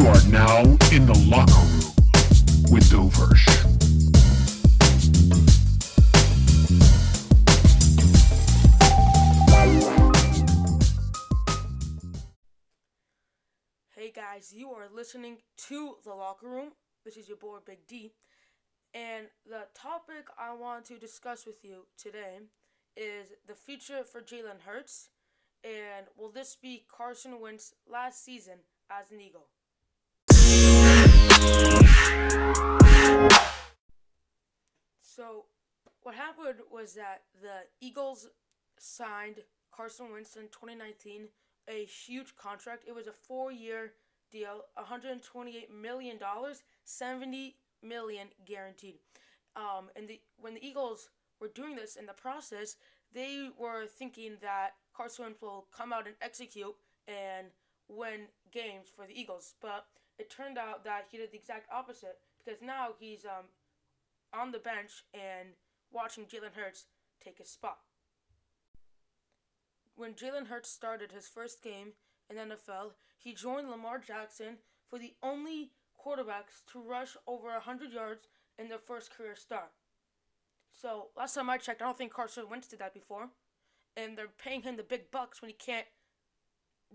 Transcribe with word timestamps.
You 0.00 0.06
are 0.06 0.28
now 0.28 0.60
in 0.92 1.04
the 1.04 1.26
locker 1.28 1.52
room 1.52 2.72
with 2.72 2.88
Doversh. 2.88 3.44
Hey 13.94 14.10
guys, 14.10 14.54
you 14.56 14.70
are 14.70 14.88
listening 14.90 15.36
to 15.68 15.96
The 16.02 16.14
Locker 16.14 16.48
Room. 16.48 16.70
This 17.04 17.18
is 17.18 17.28
your 17.28 17.36
boy 17.36 17.58
Big 17.66 17.86
D. 17.86 18.14
And 18.94 19.26
the 19.44 19.66
topic 19.74 20.28
I 20.38 20.54
want 20.54 20.86
to 20.86 20.96
discuss 20.96 21.44
with 21.44 21.62
you 21.62 21.84
today 21.98 22.38
is 22.96 23.32
the 23.46 23.54
future 23.54 24.02
for 24.04 24.22
Jalen 24.22 24.62
Hurts. 24.64 25.10
And 25.62 26.06
will 26.16 26.30
this 26.30 26.56
be 26.56 26.86
Carson 26.90 27.38
Wentz's 27.38 27.74
last 27.86 28.24
season 28.24 28.60
as 28.90 29.10
an 29.10 29.20
Eagle? 29.20 29.48
Was 36.80 36.94
that 36.94 37.22
the 37.42 37.86
Eagles 37.86 38.28
signed 38.78 39.36
Carson 39.70 40.10
Wentz 40.12 40.36
in 40.36 40.44
2019 40.44 41.28
a 41.68 41.84
huge 41.84 42.34
contract. 42.36 42.84
It 42.88 42.94
was 42.94 43.06
a 43.06 43.12
four-year 43.12 43.92
deal, 44.32 44.62
128 44.74 45.68
million 45.70 46.18
dollars, 46.18 46.62
70 46.84 47.56
million 47.82 48.28
guaranteed. 48.46 48.94
Um, 49.56 49.90
and 49.94 50.08
the 50.08 50.20
when 50.38 50.54
the 50.54 50.66
Eagles 50.66 51.10
were 51.40 51.48
doing 51.48 51.76
this 51.76 51.96
in 51.96 52.06
the 52.06 52.12
process, 52.12 52.76
they 53.12 53.50
were 53.58 53.86
thinking 53.86 54.36
that 54.40 54.70
Carson 54.96 55.24
Wentz 55.24 55.42
will 55.42 55.66
come 55.76 55.92
out 55.92 56.06
and 56.06 56.16
execute 56.22 56.74
and 57.06 57.48
win 57.88 58.28
games 58.52 58.88
for 58.94 59.06
the 59.06 59.18
Eagles. 59.18 59.54
But 59.60 59.86
it 60.18 60.30
turned 60.30 60.56
out 60.56 60.84
that 60.84 61.06
he 61.10 61.18
did 61.18 61.32
the 61.32 61.38
exact 61.38 61.66
opposite 61.72 62.18
because 62.42 62.62
now 62.62 62.88
he's 62.98 63.24
um, 63.24 63.46
on 64.32 64.50
the 64.50 64.58
bench 64.58 65.04
and 65.12 65.50
watching 65.92 66.24
Jalen 66.24 66.54
Hurts 66.54 66.86
take 67.22 67.38
his 67.38 67.50
spot 67.50 67.78
when 70.00 70.14
Jalen 70.14 70.46
Hurts 70.46 70.70
started 70.70 71.12
his 71.12 71.28
first 71.28 71.62
game 71.62 71.92
in 72.30 72.36
the 72.36 72.56
NFL, 72.56 72.92
he 73.18 73.34
joined 73.34 73.68
Lamar 73.68 73.98
Jackson 73.98 74.56
for 74.88 74.98
the 74.98 75.12
only 75.22 75.72
quarterbacks 76.02 76.64
to 76.72 76.80
rush 76.80 77.18
over 77.26 77.48
100 77.48 77.92
yards 77.92 78.26
in 78.58 78.70
their 78.70 78.78
first 78.78 79.14
career 79.14 79.36
start. 79.36 79.70
So, 80.72 81.08
last 81.18 81.34
time 81.34 81.50
I 81.50 81.58
checked, 81.58 81.82
I 81.82 81.84
don't 81.84 81.98
think 81.98 82.14
Carson 82.14 82.48
Wentz 82.48 82.66
did 82.66 82.78
that 82.78 82.94
before. 82.94 83.28
And 83.94 84.16
they're 84.16 84.28
paying 84.42 84.62
him 84.62 84.78
the 84.78 84.82
big 84.82 85.10
bucks 85.10 85.42
when 85.42 85.50
he 85.50 85.54
can't 85.54 85.86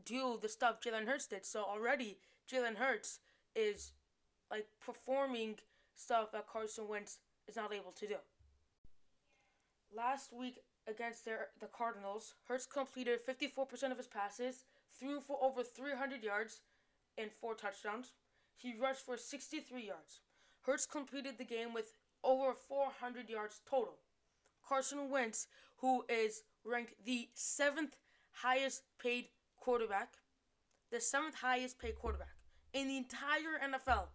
do 0.04 0.40
the 0.42 0.50
stuff 0.50 0.82
Jalen 0.82 1.06
Hurts 1.06 1.28
did. 1.28 1.46
So, 1.46 1.64
already, 1.64 2.18
Jalen 2.52 2.78
Hurts 2.78 3.20
is 3.56 3.92
like 4.50 4.66
performing 4.84 5.58
stuff 5.96 6.32
that 6.32 6.48
Carson 6.48 6.88
Wentz 6.88 7.20
is 7.48 7.56
not 7.56 7.72
able 7.72 7.92
to 7.92 8.08
do. 8.08 8.16
Last 9.96 10.34
week, 10.34 10.60
against 10.88 11.26
their, 11.26 11.48
the 11.60 11.68
Cardinals, 11.68 12.34
Hurts 12.48 12.66
completed 12.66 13.20
54% 13.26 13.92
of 13.92 13.98
his 13.98 14.08
passes, 14.08 14.66
threw 15.00 15.20
for 15.20 15.38
over 15.42 15.64
300 15.64 16.24
yards 16.24 16.62
and 17.18 17.32
four 17.32 17.56
touchdowns. 17.56 18.12
He 18.58 18.76
rushed 18.80 19.06
for 19.06 19.18
63 19.18 19.88
yards. 19.88 20.20
Hurts 20.62 20.86
completed 20.86 21.38
the 21.38 21.46
game 21.46 21.74
with 21.74 21.94
over 22.24 22.54
400 22.54 23.30
yards 23.30 23.62
total. 23.70 23.96
Carson 24.68 25.10
Wentz, 25.10 25.48
who 25.78 26.04
is 26.10 26.44
ranked 26.66 26.94
the 27.06 27.30
seventh 27.34 27.96
highest 28.32 28.84
paid 29.02 29.28
quarterback, 29.58 30.16
the 30.92 31.00
seventh 31.00 31.36
highest 31.36 31.80
paid 31.80 31.96
quarterback 31.96 32.36
in 32.74 32.88
the 32.88 32.98
entire 32.98 33.60
NFL, 33.64 34.08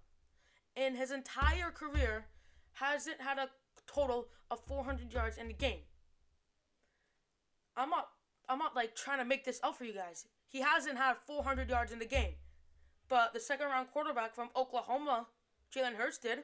in 0.76 0.94
his 0.94 1.10
entire 1.10 1.70
career, 1.70 2.26
hasn't 2.72 3.20
had 3.20 3.38
a 3.38 3.48
total 3.92 4.28
of 4.50 4.60
400 4.66 5.12
yards 5.12 5.38
in 5.38 5.48
the 5.48 5.54
game. 5.54 5.80
I'm 7.76 7.90
not 7.90 8.08
I'm 8.48 8.58
not 8.58 8.74
like 8.74 8.96
trying 8.96 9.18
to 9.18 9.24
make 9.24 9.44
this 9.44 9.60
up 9.62 9.78
for 9.78 9.84
you 9.84 9.94
guys. 9.94 10.26
He 10.48 10.60
hasn't 10.60 10.98
had 10.98 11.16
400 11.26 11.70
yards 11.70 11.92
in 11.92 12.00
the 12.00 12.04
game. 12.06 12.34
But 13.08 13.32
the 13.32 13.40
second 13.40 13.66
round 13.66 13.88
quarterback 13.92 14.34
from 14.34 14.50
Oklahoma, 14.56 15.26
Jalen 15.74 15.94
Hurts 15.94 16.18
did. 16.18 16.40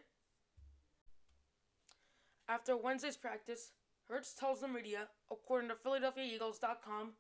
After 2.49 2.77
Wednesday's 2.77 3.17
practice, 3.17 3.73
Hurts 4.09 4.35
tells 4.35 4.61
the 4.61 4.69
media, 4.69 5.09
according 5.33 5.69
to 5.71 5.75
PhiladelphiaEagles.com, 5.75 7.13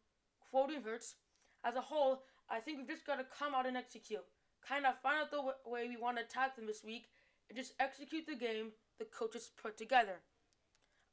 quoting 0.50 0.82
Hurts, 0.82 1.16
as 1.64 1.74
a 1.74 1.80
whole, 1.80 2.22
I 2.48 2.60
think 2.60 2.78
we've 2.78 2.88
just 2.88 3.06
got 3.06 3.16
to 3.16 3.26
come 3.36 3.54
out 3.54 3.66
and 3.66 3.76
execute. 3.76 4.24
Kind 4.66 4.86
of 4.86 4.94
find 5.02 5.20
out 5.20 5.30
the 5.32 5.38
w- 5.38 5.54
way 5.64 5.88
we 5.88 5.96
want 5.96 6.16
to 6.18 6.22
attack 6.22 6.54
them 6.54 6.66
this 6.66 6.84
week 6.84 7.06
and 7.48 7.58
just 7.58 7.74
execute 7.80 8.26
the 8.26 8.36
game 8.36 8.70
the 8.98 9.04
coaches 9.04 9.50
put 9.60 9.76
together. 9.76 10.20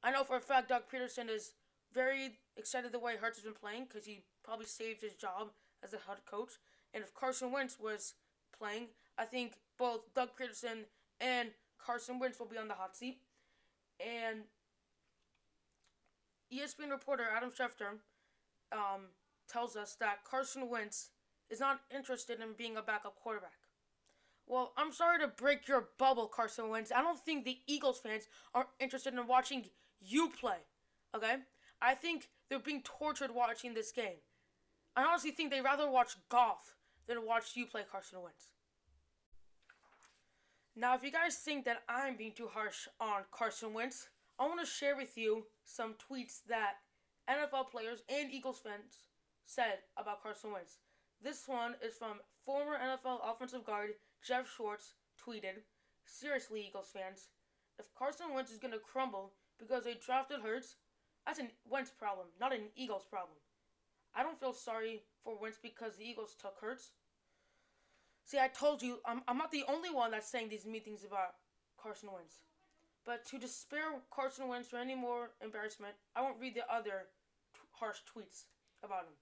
I 0.04 0.12
know 0.12 0.24
for 0.24 0.38
a 0.38 0.42
fact 0.42 0.70
Doug 0.70 0.84
Pederson 0.92 1.30
is 1.30 1.54
very 1.94 2.32
excited 2.58 2.92
the 2.92 3.00
way 3.00 3.16
Hurts 3.16 3.38
has 3.38 3.46
been 3.46 3.54
playing 3.54 3.86
because 3.86 4.06
he 4.06 4.24
probably 4.44 4.66
saved 4.66 5.02
his 5.02 5.14
job 5.14 5.50
as 5.84 5.94
a 5.94 5.98
head 5.98 6.18
coach. 6.30 6.54
And 6.94 7.04
if 7.04 7.14
Carson 7.14 7.52
Wentz 7.52 7.78
was 7.80 8.14
playing, 8.58 8.88
I 9.18 9.26
think 9.26 9.54
both 9.78 10.14
Doug 10.14 10.30
Pederson 10.40 10.86
and 11.22 11.50
Carson 11.84 12.20
Wentz 12.20 12.40
will 12.40 12.48
be 12.48 12.58
on 12.58 12.68
the 12.68 12.74
hot 12.74 12.96
seat. 12.96 13.20
And 14.00 14.42
ESPN 16.52 16.92
reporter 16.92 17.24
Adam 17.36 17.50
Schefter 17.50 18.00
um, 18.72 19.08
tells 19.48 19.76
us 19.76 19.96
that 20.00 20.24
Carson 20.30 20.70
Wentz 20.70 21.10
is 21.50 21.60
not 21.60 21.82
interested 21.96 22.40
in 22.40 22.54
being 22.58 22.78
a 22.78 22.82
backup 22.82 23.16
quarterback. 23.16 23.62
Well, 24.46 24.74
I'm 24.78 24.92
sorry 24.92 25.20
to 25.20 25.28
break 25.28 25.68
your 25.68 25.90
bubble, 25.98 26.28
Carson 26.28 26.70
Wentz. 26.70 26.92
I 26.92 27.02
don't 27.02 27.20
think 27.20 27.46
the 27.46 27.59
Eagles 27.66 28.00
fans 28.00 28.28
are 28.54 28.68
interested 28.80 29.14
in 29.14 29.28
watching 29.28 29.66
you 30.02 30.30
play. 30.30 30.58
Okay? 31.16 31.36
I 31.81 31.96
think 31.96 32.30
they're 32.50 32.59
being 32.59 32.84
tortured 32.84 33.32
watching 33.34 33.74
this 33.74 33.92
game. 33.92 34.22
I 34.96 35.03
honestly 35.03 35.32
think 35.32 35.50
they'd 35.50 35.62
rather 35.62 35.90
watch 35.90 36.16
golf 36.30 36.76
than 37.08 37.26
watch 37.26 37.56
you 37.56 37.66
play 37.66 37.82
Carson 37.90 38.22
Wentz. 38.22 38.50
Now, 40.76 40.96
if 40.96 41.03
you 41.03 41.12
guys 41.12 41.36
think 41.36 41.66
that 41.66 41.84
I'm 41.88 42.18
being 42.18 42.32
too 42.32 42.48
harsh 42.48 42.88
on 43.00 43.22
Carson 43.32 43.74
Wentz, 43.74 44.08
I 44.40 44.48
want 44.48 44.59
to 44.59 44.66
share 44.66 44.96
with 44.96 45.18
you 45.18 45.46
some 45.66 45.94
tweets 45.94 46.40
that 46.48 46.74
NFL 47.30 47.70
players 47.70 48.02
and 48.09 48.32
Eagles 48.32 48.59
fans 48.59 49.03
said 49.46 49.80
about 49.98 50.24
Carson 50.24 50.52
Wentz. 50.52 50.78
This 51.22 51.48
one 51.48 51.76
is 51.84 51.96
from 51.96 52.18
former 52.46 52.78
NFL 52.78 53.20
offensive 53.24 53.66
guard 53.66 53.92
Geoff 54.25 54.50
Schwartz 54.50 54.94
tweeted, 55.19 55.63
Seriously, 56.06 56.66
Eagles 56.67 56.91
fans, 56.94 57.28
if 57.79 57.94
Carson 57.95 58.34
Wentz 58.34 58.51
is 58.51 58.59
going 58.59 58.73
to 58.73 58.79
crumble 58.79 59.34
because 59.59 59.84
they 59.84 59.95
drafted 59.95 60.41
Hurts, 60.41 60.75
that's 61.25 61.39
an 61.39 61.50
Wentz 61.69 61.91
problem, 61.91 62.28
not 62.39 62.53
an 62.53 62.69
Eagles 62.75 63.06
problem. 63.09 63.38
I 64.16 64.23
don't 64.23 64.39
feel 64.39 64.53
sorry 64.53 65.01
for 65.23 65.38
Wentz 65.39 65.57
because 65.61 65.97
the 65.97 66.06
Eagles 66.06 66.35
took 66.39 66.56
Hurts. 66.61 66.91
See, 68.25 68.39
I 68.39 68.47
told 68.47 68.81
you, 68.81 69.00
I'm, 69.06 69.22
I'm 69.28 69.38
not 69.38 69.51
the 69.51 69.66
only 69.67 69.89
one 69.89 70.11
that's 70.11 70.29
saying 70.29 70.50
these 70.50 70.66
mean 70.66 70.84
things 70.84 71.03
about 71.03 71.35
Carson 71.81 72.09
Wentz. 72.13 72.40
But 73.05 73.25
to 73.28 73.38
despair 73.38 73.84
Carson 74.11 74.47
Wentz 74.47 74.69
for 74.69 74.78
any 74.78 74.95
more 74.95 75.31
embarrassment, 75.44 75.95
I 76.16 76.22
won't 76.22 76.40
read 76.40 76.55
the 76.55 76.72
other 76.73 77.07
t- 77.53 77.59
harsh 77.72 77.97
tweets 78.07 78.45
about 78.84 79.03
him. 79.03 79.13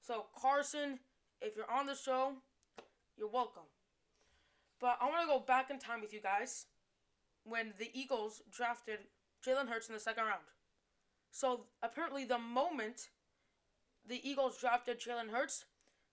So, 0.00 0.26
Carson, 0.36 0.98
if 1.40 1.54
you're 1.54 1.70
on 1.70 1.86
the 1.86 1.94
show, 1.94 2.32
you're 3.16 3.28
welcome. 3.28 3.62
But 4.80 4.98
I 5.00 5.06
want 5.06 5.22
to 5.22 5.26
go 5.26 5.40
back 5.40 5.70
in 5.70 5.78
time 5.78 6.00
with 6.00 6.12
you 6.12 6.20
guys 6.20 6.66
when 7.44 7.72
the 7.78 7.90
Eagles 7.92 8.42
drafted 8.50 8.98
Jalen 9.46 9.68
Hurts 9.68 9.88
in 9.88 9.94
the 9.94 10.00
second 10.00 10.24
round. 10.24 10.44
So 11.30 11.66
apparently, 11.82 12.24
the 12.24 12.38
moment 12.38 13.08
the 14.06 14.20
Eagles 14.28 14.58
drafted 14.60 15.00
Jalen 15.00 15.30
Hurts, 15.30 15.64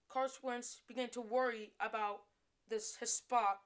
Carson 0.09 0.39
Wentz 0.43 0.81
began 0.87 1.09
to 1.09 1.21
worry 1.21 1.71
about 1.79 2.21
this 2.69 2.97
his 2.99 3.13
spot 3.13 3.59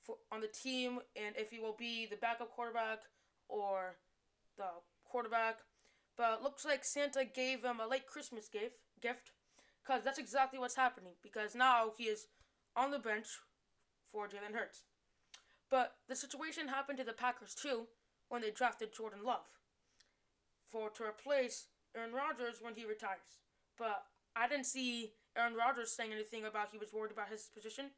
for, 0.00 0.16
on 0.30 0.40
the 0.40 0.48
team 0.48 1.00
and 1.16 1.34
if 1.36 1.50
he 1.50 1.58
will 1.58 1.76
be 1.78 2.06
the 2.06 2.16
backup 2.16 2.50
quarterback 2.50 3.00
or 3.48 3.96
the 4.56 4.64
quarterback. 5.04 5.58
But 6.16 6.42
looks 6.42 6.64
like 6.64 6.84
Santa 6.84 7.24
gave 7.24 7.62
him 7.62 7.80
a 7.80 7.86
late 7.86 8.06
Christmas 8.06 8.48
gift, 8.48 8.76
gift, 9.02 9.32
because 9.82 10.02
that's 10.02 10.18
exactly 10.18 10.58
what's 10.58 10.76
happening. 10.76 11.12
Because 11.22 11.54
now 11.54 11.92
he 11.96 12.04
is 12.04 12.26
on 12.74 12.90
the 12.90 12.98
bench 12.98 13.26
for 14.10 14.26
Jalen 14.26 14.54
Hurts. 14.54 14.84
But 15.70 15.94
the 16.08 16.16
situation 16.16 16.68
happened 16.68 16.98
to 16.98 17.04
the 17.04 17.12
Packers 17.12 17.54
too 17.54 17.86
when 18.28 18.42
they 18.42 18.50
drafted 18.50 18.94
Jordan 18.94 19.20
Love 19.24 19.46
for 20.68 20.90
to 20.90 21.04
replace 21.04 21.66
Aaron 21.96 22.12
Rodgers 22.12 22.58
when 22.60 22.74
he 22.74 22.84
retires. 22.84 23.40
But 23.78 24.04
I 24.34 24.48
didn't 24.48 24.66
see 24.66 25.12
Aaron 25.36 25.54
Rodgers 25.54 25.92
saying 25.92 26.12
anything 26.12 26.44
about 26.44 26.68
he 26.72 26.78
was 26.78 26.92
worried 26.92 27.12
about 27.12 27.28
his 27.30 27.50
position. 27.54 27.90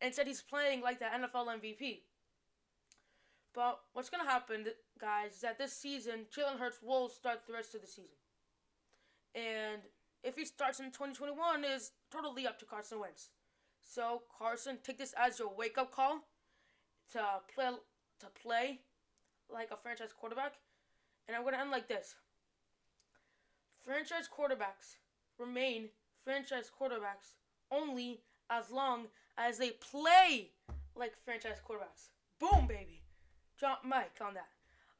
and 0.00 0.14
said 0.14 0.26
he's 0.26 0.42
playing 0.42 0.80
like 0.80 0.98
the 0.98 1.06
NFL 1.06 1.46
MVP. 1.60 2.00
But 3.54 3.80
what's 3.92 4.10
going 4.10 4.24
to 4.24 4.30
happen, 4.30 4.66
guys, 5.00 5.34
is 5.36 5.40
that 5.42 5.58
this 5.58 5.72
season, 5.72 6.26
Jalen 6.36 6.58
Hurts 6.58 6.78
will 6.82 7.08
start 7.08 7.46
the 7.46 7.52
rest 7.52 7.74
of 7.74 7.80
the 7.80 7.86
season. 7.86 8.18
And 9.34 9.82
if 10.22 10.36
he 10.36 10.44
starts 10.44 10.80
in 10.80 10.86
2021, 10.86 11.64
is 11.64 11.92
totally 12.10 12.46
up 12.46 12.58
to 12.58 12.64
Carson 12.64 12.98
Wentz. 12.98 13.30
So 13.84 14.22
Carson, 14.38 14.78
take 14.82 14.98
this 14.98 15.14
as 15.16 15.38
your 15.38 15.54
wake 15.54 15.78
up 15.78 15.92
call 15.92 16.20
to 17.12 17.22
play 17.54 17.70
to 18.20 18.26
play 18.42 18.80
like 19.52 19.70
a 19.70 19.76
franchise 19.76 20.12
quarterback. 20.18 20.54
And 21.28 21.36
I'm 21.36 21.44
gonna 21.44 21.58
end 21.58 21.70
like 21.70 21.88
this. 21.88 22.16
Franchise 23.82 24.28
quarterbacks 24.28 24.96
remain 25.38 25.88
franchise 26.24 26.70
quarterbacks 26.80 27.36
only 27.70 28.20
as 28.50 28.70
long 28.70 29.06
as 29.36 29.58
they 29.58 29.70
play 29.70 30.50
like 30.96 31.12
franchise 31.24 31.58
quarterbacks. 31.68 32.10
Boom, 32.38 32.66
baby. 32.66 33.02
Drop 33.58 33.84
mic 33.84 34.12
on 34.20 34.34
that. 34.34 34.48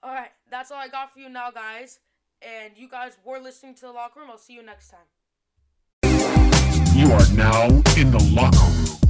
All 0.03 0.15
right, 0.15 0.33
that's 0.51 0.71
all 0.71 0.79
I 0.79 0.89
got 0.89 1.13
for 1.13 1.19
you 1.19 1.29
now, 1.29 1.51
guys. 1.51 2.01
And 2.43 2.77
you 2.77 2.89
guys 2.89 3.17
were 3.25 3.39
listening 3.39 3.75
to 3.77 3.83
the 3.83 3.93
locker 3.93 4.21
room. 4.21 4.29
I'll 4.31 4.39
see 4.39 4.53
you 4.53 4.63
next 4.63 4.91
time. 4.91 5.07
You 7.05 7.13
are 7.13 7.31
now 7.35 7.67
in 7.99 8.11
the 8.13 8.31
locker 8.33 8.57
room. 8.65 9.04